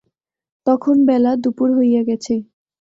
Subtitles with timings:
[0.67, 2.33] তখন বেলা দুপুর হইয়া গেছে।